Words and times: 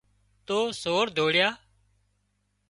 تو 0.47 0.57
سور 0.81 1.05
ڌوڙيا 1.17 1.49